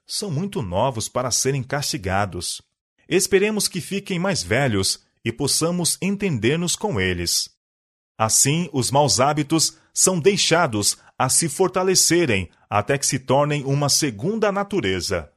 São 0.04 0.32
muito 0.32 0.60
novos 0.60 1.08
para 1.08 1.30
serem 1.30 1.62
castigados. 1.62 2.60
Esperemos 3.08 3.68
que 3.68 3.80
fiquem 3.80 4.18
mais 4.18 4.42
velhos 4.42 5.04
e 5.24 5.30
possamos 5.30 5.96
entender-nos 6.02 6.74
com 6.74 7.00
eles. 7.00 7.50
Assim, 8.18 8.68
os 8.72 8.90
maus 8.90 9.20
hábitos 9.20 9.78
são 9.94 10.18
deixados 10.18 10.98
a 11.16 11.28
se 11.28 11.48
fortalecerem 11.48 12.50
até 12.68 12.98
que 12.98 13.06
se 13.06 13.20
tornem 13.20 13.64
uma 13.64 13.88
segunda 13.88 14.50
natureza. 14.50 15.30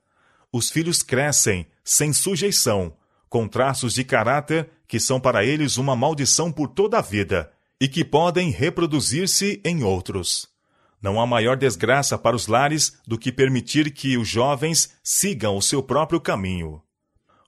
Os 0.51 0.71
filhos 0.71 1.03
crescem 1.03 1.67
sem 1.83 2.11
sujeição, 2.11 2.97
com 3.29 3.47
traços 3.47 3.93
de 3.93 4.03
caráter 4.03 4.67
que 4.87 4.99
são 4.99 5.19
para 5.19 5.45
eles 5.45 5.77
uma 5.77 5.95
maldição 5.95 6.51
por 6.51 6.69
toda 6.69 6.97
a 6.97 7.01
vida 7.01 7.51
e 7.79 7.87
que 7.87 8.03
podem 8.03 8.49
reproduzir-se 8.49 9.61
em 9.63 9.83
outros. 9.83 10.51
Não 11.01 11.19
há 11.19 11.25
maior 11.25 11.57
desgraça 11.57 12.15
para 12.15 12.35
os 12.35 12.45
lares 12.45 12.93
do 13.07 13.17
que 13.17 13.31
permitir 13.31 13.91
que 13.91 14.17
os 14.17 14.27
jovens 14.27 14.93
sigam 15.03 15.57
o 15.57 15.61
seu 15.61 15.81
próprio 15.81 16.21
caminho. 16.21 16.79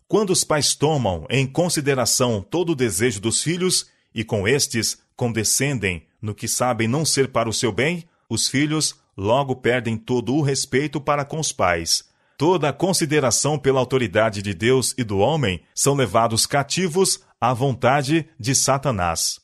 Quando 0.07 0.31
os 0.31 0.43
pais 0.43 0.75
tomam 0.75 1.25
em 1.29 1.45
consideração 1.45 2.41
todo 2.41 2.71
o 2.71 2.75
desejo 2.75 3.21
dos 3.21 3.43
filhos 3.43 3.87
e 4.13 4.23
com 4.23 4.47
estes 4.47 4.97
condescendem 5.15 6.07
no 6.19 6.33
que 6.33 6.47
sabem 6.47 6.87
não 6.87 7.05
ser 7.05 7.31
para 7.31 7.47
o 7.47 7.53
seu 7.53 7.71
bem, 7.71 8.07
os 8.27 8.47
filhos 8.47 8.95
logo 9.15 9.55
perdem 9.55 9.97
todo 9.97 10.33
o 10.33 10.41
respeito 10.41 10.99
para 10.99 11.23
com 11.23 11.39
os 11.39 11.51
pais. 11.51 12.03
Toda 12.37 12.69
a 12.69 12.73
consideração 12.73 13.59
pela 13.59 13.79
autoridade 13.79 14.41
de 14.41 14.53
Deus 14.53 14.95
e 14.97 15.03
do 15.03 15.19
homem 15.19 15.61
são 15.75 15.93
levados 15.93 16.47
cativos 16.47 17.19
à 17.39 17.53
vontade 17.53 18.27
de 18.39 18.55
Satanás. 18.55 19.39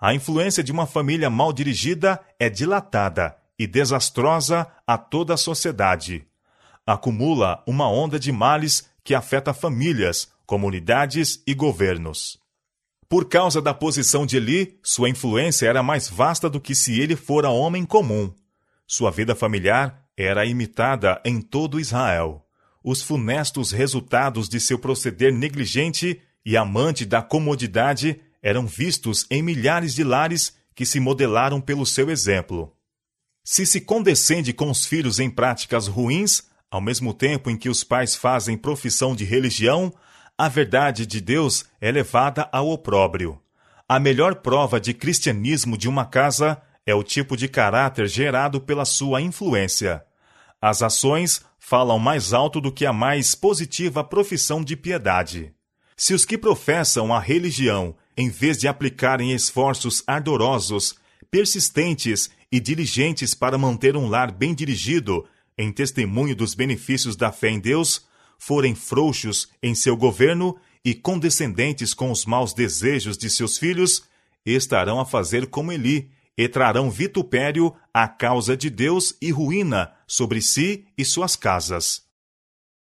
A 0.00 0.12
influência 0.12 0.62
de 0.62 0.72
uma 0.72 0.86
família 0.86 1.30
mal 1.30 1.52
dirigida 1.52 2.20
é 2.38 2.50
dilatada 2.50 3.36
e 3.64 3.66
desastrosa 3.66 4.66
a 4.86 4.98
toda 4.98 5.34
a 5.34 5.38
sociedade. 5.38 6.26
Acumula 6.86 7.62
uma 7.66 7.90
onda 7.90 8.18
de 8.18 8.30
males 8.30 8.88
que 9.02 9.14
afeta 9.14 9.54
famílias, 9.54 10.28
comunidades 10.46 11.42
e 11.46 11.54
governos. 11.54 12.38
Por 13.08 13.26
causa 13.26 13.62
da 13.62 13.72
posição 13.72 14.26
de 14.26 14.36
Eli, 14.36 14.78
sua 14.82 15.08
influência 15.08 15.66
era 15.66 15.82
mais 15.82 16.08
vasta 16.08 16.48
do 16.50 16.60
que 16.60 16.74
se 16.74 17.00
ele 17.00 17.16
fora 17.16 17.48
homem 17.48 17.86
comum. 17.86 18.32
Sua 18.86 19.10
vida 19.10 19.34
familiar 19.34 20.04
era 20.14 20.44
imitada 20.44 21.20
em 21.24 21.40
todo 21.40 21.80
Israel. 21.80 22.44
Os 22.82 23.00
funestos 23.00 23.72
resultados 23.72 24.46
de 24.46 24.60
seu 24.60 24.78
proceder 24.78 25.32
negligente 25.32 26.20
e 26.44 26.54
amante 26.54 27.06
da 27.06 27.22
comodidade 27.22 28.20
eram 28.42 28.66
vistos 28.66 29.26
em 29.30 29.42
milhares 29.42 29.94
de 29.94 30.04
lares 30.04 30.54
que 30.74 30.84
se 30.84 31.00
modelaram 31.00 31.62
pelo 31.62 31.86
seu 31.86 32.10
exemplo. 32.10 32.74
Se 33.46 33.66
se 33.66 33.78
condescende 33.78 34.54
com 34.54 34.70
os 34.70 34.86
filhos 34.86 35.20
em 35.20 35.28
práticas 35.28 35.86
ruins, 35.86 36.44
ao 36.70 36.80
mesmo 36.80 37.12
tempo 37.12 37.50
em 37.50 37.56
que 37.58 37.68
os 37.68 37.84
pais 37.84 38.16
fazem 38.16 38.56
profissão 38.56 39.14
de 39.14 39.22
religião, 39.22 39.92
a 40.36 40.48
verdade 40.48 41.04
de 41.04 41.20
Deus 41.20 41.66
é 41.78 41.92
levada 41.92 42.48
ao 42.50 42.70
opróbrio. 42.70 43.38
A 43.86 44.00
melhor 44.00 44.36
prova 44.36 44.80
de 44.80 44.94
cristianismo 44.94 45.76
de 45.76 45.90
uma 45.90 46.06
casa 46.06 46.60
é 46.86 46.94
o 46.94 47.02
tipo 47.02 47.36
de 47.36 47.46
caráter 47.46 48.08
gerado 48.08 48.62
pela 48.62 48.86
sua 48.86 49.20
influência. 49.20 50.02
As 50.60 50.82
ações 50.82 51.42
falam 51.58 51.98
mais 51.98 52.32
alto 52.32 52.62
do 52.62 52.72
que 52.72 52.86
a 52.86 52.94
mais 52.94 53.34
positiva 53.34 54.02
profissão 54.02 54.64
de 54.64 54.74
piedade. 54.74 55.52
Se 55.94 56.14
os 56.14 56.24
que 56.24 56.38
professam 56.38 57.14
a 57.14 57.20
religião, 57.20 57.94
em 58.16 58.30
vez 58.30 58.56
de 58.56 58.66
aplicarem 58.66 59.32
esforços 59.32 60.02
ardorosos, 60.06 60.94
persistentes 61.30 62.30
e 62.54 62.60
diligentes 62.60 63.34
para 63.34 63.58
manter 63.58 63.96
um 63.96 64.06
lar 64.06 64.30
bem 64.30 64.54
dirigido, 64.54 65.26
em 65.58 65.72
testemunho 65.72 66.36
dos 66.36 66.54
benefícios 66.54 67.16
da 67.16 67.32
fé 67.32 67.50
em 67.50 67.58
Deus, 67.58 68.06
forem 68.38 68.76
frouxos 68.76 69.48
em 69.60 69.74
seu 69.74 69.96
governo 69.96 70.56
e 70.84 70.94
condescendentes 70.94 71.92
com 71.92 72.12
os 72.12 72.24
maus 72.24 72.54
desejos 72.54 73.18
de 73.18 73.28
seus 73.28 73.58
filhos, 73.58 74.04
estarão 74.46 75.00
a 75.00 75.04
fazer 75.04 75.48
como 75.48 75.72
Eli, 75.72 76.12
e 76.38 76.48
trarão 76.48 76.92
vitupério 76.92 77.74
à 77.92 78.06
causa 78.06 78.56
de 78.56 78.70
Deus 78.70 79.16
e 79.20 79.32
ruína 79.32 79.92
sobre 80.06 80.40
si 80.40 80.86
e 80.96 81.04
suas 81.04 81.34
casas. 81.34 82.04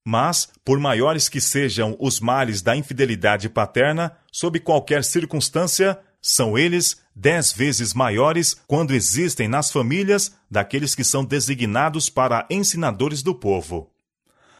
Mas, 0.04 0.50
por 0.62 0.78
maiores 0.78 1.30
que 1.30 1.40
sejam 1.40 1.96
os 1.98 2.20
males 2.20 2.60
da 2.60 2.76
infidelidade 2.76 3.48
paterna, 3.48 4.14
sob 4.30 4.60
qualquer 4.60 5.02
circunstância, 5.02 5.98
são 6.22 6.56
eles 6.56 7.02
dez 7.14 7.52
vezes 7.52 7.92
maiores 7.92 8.56
quando 8.66 8.94
existem 8.94 9.48
nas 9.48 9.72
famílias 9.72 10.34
daqueles 10.48 10.94
que 10.94 11.02
são 11.02 11.24
designados 11.24 12.08
para 12.08 12.46
ensinadores 12.48 13.22
do 13.22 13.34
povo. 13.34 13.90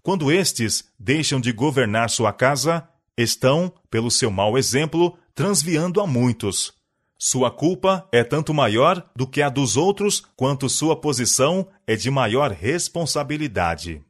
Quando 0.03 0.33
estes 0.33 0.85
deixam 0.99 1.41
de 1.41 1.53
governar 1.53 2.11
sua 2.11 2.33
casa, 2.33 2.87
estão, 3.17 3.73
pelo 3.89 4.11
seu 4.11 4.31
mau 4.31 4.59
exemplo, 4.59 5.17
transviando 5.33 6.01
a 6.01 6.07
muitos. 6.07 6.75
Sua 7.17 7.53
culpa 7.53 8.09
é 8.11 8.25
tanto 8.25 8.53
maior 8.53 9.09
do 9.15 9.29
que 9.29 9.41
a 9.41 9.49
dos 9.49 9.77
outros, 9.77 10.25
quanto 10.35 10.69
sua 10.69 11.01
posição 11.01 11.69
é 11.87 11.95
de 11.95 12.11
maior 12.11 12.51
responsabilidade. 12.51 14.03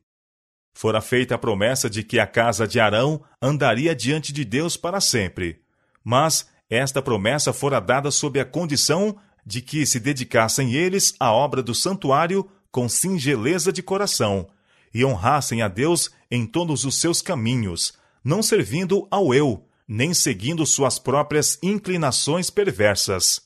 Fora 0.72 1.02
feita 1.02 1.34
a 1.34 1.38
promessa 1.38 1.90
de 1.90 2.02
que 2.02 2.18
a 2.18 2.26
casa 2.26 2.66
de 2.66 2.80
Arão 2.80 3.22
andaria 3.40 3.94
diante 3.94 4.32
de 4.32 4.46
Deus 4.46 4.78
para 4.78 4.98
sempre. 4.98 5.60
Mas, 6.02 6.48
esta 6.74 7.02
promessa 7.02 7.52
fora 7.52 7.78
dada 7.80 8.10
sob 8.10 8.40
a 8.40 8.46
condição 8.46 9.16
de 9.44 9.60
que 9.60 9.84
se 9.84 10.00
dedicassem 10.00 10.72
eles 10.72 11.14
à 11.20 11.30
obra 11.30 11.62
do 11.62 11.74
santuário 11.74 12.48
com 12.70 12.88
singeleza 12.88 13.70
de 13.70 13.82
coração 13.82 14.48
e 14.94 15.04
honrassem 15.04 15.60
a 15.60 15.68
Deus 15.68 16.10
em 16.30 16.46
todos 16.46 16.84
os 16.84 16.98
seus 16.98 17.20
caminhos, 17.20 17.92
não 18.24 18.42
servindo 18.42 19.06
ao 19.10 19.34
eu, 19.34 19.66
nem 19.86 20.14
seguindo 20.14 20.64
suas 20.64 20.98
próprias 20.98 21.58
inclinações 21.62 22.48
perversas. 22.48 23.42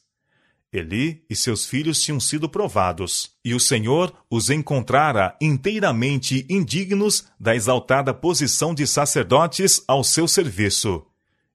Eli 0.72 1.24
e 1.28 1.34
seus 1.34 1.66
filhos 1.66 2.02
tinham 2.02 2.20
sido 2.20 2.48
provados, 2.48 3.30
e 3.44 3.54
o 3.54 3.60
Senhor 3.60 4.12
os 4.30 4.50
encontrara 4.50 5.36
inteiramente 5.40 6.46
indignos 6.48 7.26
da 7.40 7.56
exaltada 7.56 8.14
posição 8.14 8.72
de 8.74 8.86
sacerdotes 8.86 9.82
ao 9.88 10.04
seu 10.04 10.28
serviço. 10.28 11.04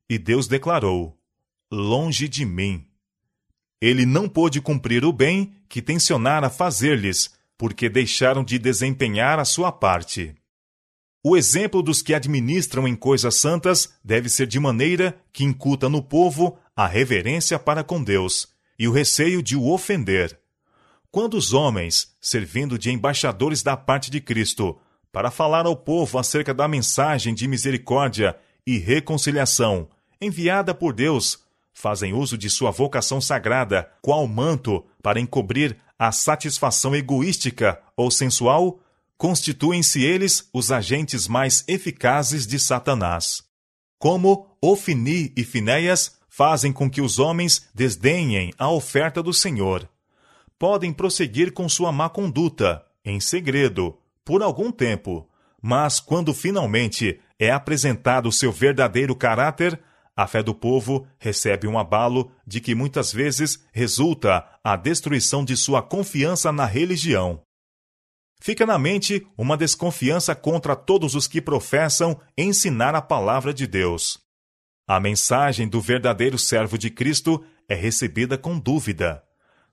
E 0.10 0.18
Deus 0.18 0.48
declarou: 0.48 1.21
Longe 1.74 2.28
de 2.28 2.44
mim. 2.44 2.86
Ele 3.80 4.06
não 4.06 4.28
pôde 4.28 4.60
cumprir 4.60 5.06
o 5.06 5.14
bem 5.14 5.54
que 5.70 5.82
tensionara 5.82 6.50
fazer-lhes, 6.50 7.34
porque 7.58 7.88
deixaram 7.88 8.44
de 8.44 8.60
desempenhar 8.60 9.40
a 9.40 9.46
sua 9.46 9.72
parte. 9.72 10.36
O 11.24 11.38
exemplo 11.38 11.82
dos 11.82 12.02
que 12.02 12.14
administram 12.14 12.86
em 12.86 12.94
coisas 12.94 13.36
santas 13.36 13.94
deve 14.04 14.28
ser 14.28 14.48
de 14.48 14.60
maneira 14.60 15.18
que 15.32 15.46
incuta 15.46 15.88
no 15.88 16.04
povo 16.04 16.60
a 16.76 16.86
reverência 16.86 17.58
para 17.58 17.86
com 17.86 18.04
Deus 18.04 18.50
e 18.78 18.86
o 18.86 18.92
receio 18.92 19.42
de 19.42 19.56
o 19.56 19.72
ofender. 19.72 20.38
Quando 21.10 21.36
os 21.36 21.54
homens, 21.54 22.14
servindo 22.20 22.78
de 22.78 22.92
embaixadores 22.92 23.64
da 23.64 23.78
parte 23.78 24.12
de 24.12 24.20
Cristo, 24.20 24.78
para 25.10 25.32
falar 25.32 25.66
ao 25.66 25.78
povo 25.78 26.20
acerca 26.20 26.54
da 26.54 26.68
mensagem 26.68 27.34
de 27.34 27.48
misericórdia 27.48 28.36
e 28.68 28.78
reconciliação 28.78 29.88
enviada 30.22 30.76
por 30.76 30.94
Deus, 30.94 31.41
fazem 31.74 32.14
uso 32.14 32.38
de 32.38 32.50
sua 32.50 32.72
vocação 32.72 33.20
sagrada, 33.22 33.90
qual 34.02 34.28
manto 34.28 34.86
para 35.02 35.20
encobrir 35.20 35.78
a 35.98 36.12
satisfação 36.12 36.96
egoística 36.96 37.80
ou 37.96 38.10
sensual, 38.10 38.80
constituem-se 39.18 40.04
eles 40.04 40.50
os 40.52 40.72
agentes 40.72 41.28
mais 41.28 41.64
eficazes 41.68 42.48
de 42.48 42.58
Satanás. 42.58 43.44
Como 44.00 44.48
Ofni 44.60 45.32
e 45.38 45.44
Finéias 45.44 46.18
fazem 46.28 46.74
com 46.74 46.90
que 46.90 47.02
os 47.02 47.20
homens 47.20 47.70
desdenhem 47.74 48.52
a 48.58 48.72
oferta 48.72 49.22
do 49.22 49.32
Senhor. 49.32 49.88
Podem 50.58 50.92
prosseguir 50.92 51.52
com 51.52 51.70
sua 51.70 51.92
má 51.92 52.10
conduta, 52.10 52.84
em 53.06 53.20
segredo, 53.20 53.96
por 54.26 54.42
algum 54.42 54.72
tempo, 54.72 55.30
mas 55.62 56.00
quando 56.00 56.34
finalmente 56.34 57.20
é 57.38 57.52
apresentado 57.52 58.32
seu 58.32 58.52
verdadeiro 58.52 59.16
caráter, 59.16 59.80
a 60.22 60.28
fé 60.28 60.44
do 60.44 60.54
povo 60.54 61.08
recebe 61.18 61.68
um 61.68 61.80
abalo 61.80 62.32
de 62.46 62.62
que 62.62 62.76
muitas 62.76 63.12
vezes 63.12 63.64
resulta 63.74 64.46
a 64.64 64.76
destruição 64.76 65.44
de 65.44 65.58
sua 65.58 65.82
confiança 65.82 66.52
na 66.52 66.66
religião. 66.66 67.42
Fica 68.40 68.66
na 68.66 68.78
mente 68.78 69.26
uma 69.38 69.58
desconfiança 69.58 70.36
contra 70.36 70.76
todos 70.76 71.16
os 71.16 71.28
que 71.28 71.42
professam 71.42 72.20
ensinar 72.38 72.94
a 72.94 73.02
palavra 73.02 73.54
de 73.54 73.66
Deus. 73.66 74.20
A 74.88 75.00
mensagem 75.00 75.68
do 75.68 75.82
verdadeiro 75.82 76.38
servo 76.38 76.78
de 76.78 76.90
Cristo 76.90 77.44
é 77.68 77.74
recebida 77.74 78.38
com 78.38 78.60
dúvida. 78.60 79.24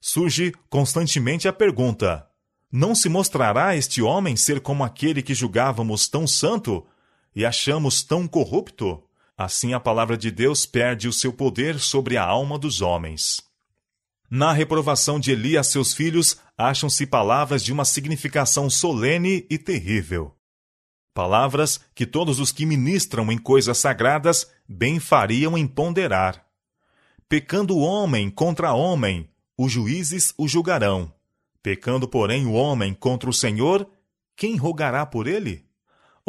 Surge 0.00 0.52
constantemente 0.70 1.46
a 1.46 1.52
pergunta: 1.52 2.26
Não 2.70 2.94
se 2.94 3.08
mostrará 3.08 3.76
este 3.76 4.00
homem 4.00 4.36
ser 4.36 4.60
como 4.60 4.84
aquele 4.84 5.22
que 5.22 5.34
julgávamos 5.34 6.08
tão 6.08 6.26
santo 6.26 6.86
e 7.34 7.44
achamos 7.44 8.02
tão 8.02 8.26
corrupto? 8.26 9.07
Assim 9.38 9.72
a 9.72 9.78
palavra 9.78 10.18
de 10.18 10.32
Deus 10.32 10.66
perde 10.66 11.06
o 11.06 11.12
seu 11.12 11.32
poder 11.32 11.78
sobre 11.78 12.16
a 12.16 12.24
alma 12.24 12.58
dos 12.58 12.80
homens. 12.80 13.40
Na 14.28 14.52
reprovação 14.52 15.20
de 15.20 15.30
Eli 15.30 15.56
a 15.56 15.62
seus 15.62 15.94
filhos, 15.94 16.38
acham-se 16.56 17.06
palavras 17.06 17.62
de 17.62 17.72
uma 17.72 17.84
significação 17.84 18.68
solene 18.68 19.46
e 19.48 19.56
terrível. 19.56 20.34
Palavras 21.14 21.78
que 21.94 22.04
todos 22.04 22.40
os 22.40 22.50
que 22.50 22.66
ministram 22.66 23.30
em 23.30 23.38
coisas 23.38 23.78
sagradas 23.78 24.50
bem 24.68 24.98
fariam 24.98 25.56
em 25.56 25.68
ponderar. 25.68 26.44
Pecando 27.28 27.76
o 27.76 27.80
homem 27.80 28.28
contra 28.28 28.74
homem, 28.74 29.30
os 29.56 29.70
juízes 29.70 30.34
o 30.36 30.48
julgarão. 30.48 31.14
Pecando, 31.62 32.08
porém, 32.08 32.44
o 32.44 32.54
homem 32.54 32.92
contra 32.92 33.30
o 33.30 33.32
Senhor, 33.32 33.88
quem 34.34 34.56
rogará 34.56 35.06
por 35.06 35.28
ele? 35.28 35.67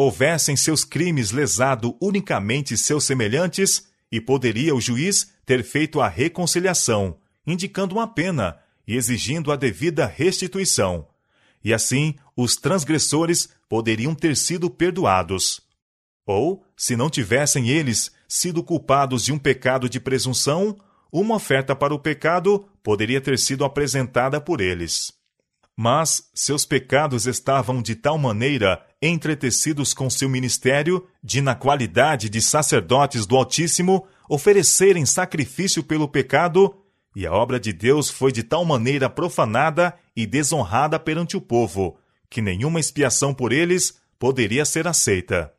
Houvessem 0.01 0.55
seus 0.55 0.85
crimes 0.85 1.31
lesado 1.31 1.93
unicamente 2.01 2.77
seus 2.77 3.03
semelhantes, 3.03 3.85
e 4.09 4.21
poderia 4.21 4.73
o 4.73 4.79
juiz 4.79 5.33
ter 5.45 5.62
feito 5.62 5.99
a 5.99 6.07
reconciliação, 6.07 7.17
indicando 7.45 7.95
uma 7.95 8.07
pena 8.07 8.57
e 8.88 8.95
exigindo 8.95 9.51
a 9.51 9.57
devida 9.57 10.05
restituição. 10.05 11.05
E 11.62 11.73
assim, 11.73 12.15
os 12.33 12.55
transgressores 12.55 13.49
poderiam 13.67 14.15
ter 14.15 14.38
sido 14.38 14.69
perdoados. 14.69 15.59
Ou, 16.25 16.63
se 16.77 16.95
não 16.95 17.09
tivessem 17.09 17.67
eles 17.67 18.09
sido 18.25 18.63
culpados 18.63 19.25
de 19.25 19.33
um 19.33 19.38
pecado 19.38 19.89
de 19.89 19.99
presunção, 19.99 20.79
uma 21.12 21.35
oferta 21.35 21.75
para 21.75 21.93
o 21.93 21.99
pecado 21.99 22.65
poderia 22.81 23.19
ter 23.19 23.38
sido 23.38 23.65
apresentada 23.65 24.39
por 24.39 24.62
eles. 24.62 25.12
Mas 25.75 26.29
seus 26.33 26.63
pecados 26.63 27.27
estavam 27.27 27.81
de 27.81 27.97
tal 27.97 28.17
maneira 28.17 28.81
entretecidos 29.01 29.93
com 29.93 30.09
seu 30.09 30.29
ministério, 30.29 31.07
de, 31.23 31.41
na 31.41 31.55
qualidade 31.55 32.29
de 32.29 32.41
sacerdotes 32.41 33.25
do 33.25 33.35
Altíssimo, 33.35 34.05
oferecerem 34.27 35.05
sacrifício 35.05 35.83
pelo 35.83 36.07
pecado, 36.07 36.75
e 37.15 37.25
a 37.25 37.33
obra 37.33 37.59
de 37.59 37.73
Deus 37.73 38.09
foi 38.09 38.31
de 38.31 38.43
tal 38.43 38.63
maneira 38.63 39.09
profanada 39.09 39.93
e 40.15 40.25
desonrada 40.25 40.99
perante 40.99 41.35
o 41.35 41.41
povo, 41.41 41.97
que 42.29 42.41
nenhuma 42.41 42.79
expiação 42.79 43.33
por 43.33 43.51
eles 43.51 43.97
poderia 44.19 44.65
ser 44.65 44.88
aceita. 44.88 45.51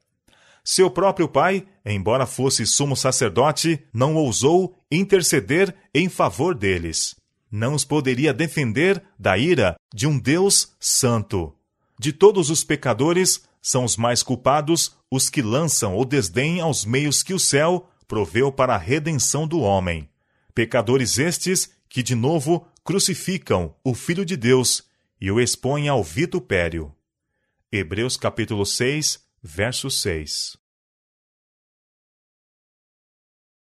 Seu 0.63 0.91
próprio 0.91 1.27
pai, 1.27 1.67
embora 1.85 2.27
fosse 2.27 2.67
sumo 2.67 2.95
sacerdote, 2.95 3.83
não 3.93 4.15
ousou 4.15 4.77
interceder 4.91 5.75
em 5.95 6.09
favor 6.09 6.55
deles. 6.55 7.17
Não 7.51 7.75
os 7.75 7.85
poderia 7.85 8.33
defender 8.33 9.03
da 9.19 9.37
ira 9.37 9.75
de 9.93 10.07
um 10.07 10.19
Deus 10.19 10.77
santo. 10.79 11.53
De 12.01 12.15
todos 12.15 12.49
os 12.49 12.65
pecadores, 12.65 13.43
são 13.61 13.85
os 13.85 13.95
mais 13.95 14.23
culpados 14.23 14.97
os 15.11 15.29
que 15.29 15.43
lançam 15.43 15.99
o 15.99 16.03
desdém 16.03 16.59
aos 16.59 16.83
meios 16.83 17.23
que 17.23 17.35
o 17.35 17.39
céu 17.39 17.91
proveu 18.09 18.51
para 18.51 18.75
a 18.75 18.79
redenção 18.79 19.47
do 19.47 19.61
homem. 19.61 20.09
Pecadores 20.55 21.19
estes 21.19 21.71
que, 21.91 22.03
de 22.03 22.15
novo, 22.15 22.67
crucificam 22.83 23.75
o 23.85 23.93
Filho 23.93 24.25
de 24.25 24.35
Deus 24.35 24.83
e 25.21 25.31
o 25.31 25.39
expõem 25.39 25.91
ao 25.91 26.03
vitupério. 26.03 26.91
Hebreus 27.71 28.17
capítulo 28.17 28.65
6, 28.65 29.23
verso 29.43 29.91
6 29.91 30.60